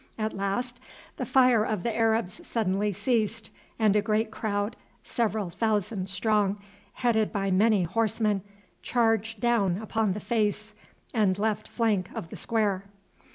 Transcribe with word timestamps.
At 0.17 0.33
last 0.35 0.79
the 1.17 1.27
fire 1.27 1.63
of 1.63 1.83
the 1.83 1.95
Arabs 1.95 2.41
suddenly 2.43 2.91
ceased, 2.91 3.51
and 3.77 3.95
a 3.95 4.01
great 4.01 4.31
crowd, 4.31 4.75
several 5.03 5.51
thousand 5.51 6.09
strong, 6.09 6.57
headed 6.93 7.31
by 7.31 7.51
many 7.51 7.83
horsemen, 7.83 8.41
charged 8.81 9.39
down 9.39 9.77
upon 9.77 10.13
the 10.13 10.19
face 10.19 10.73
and 11.13 11.37
left 11.37 11.67
flank 11.67 12.09
of 12.15 12.29
the 12.29 12.35
square. 12.35 12.85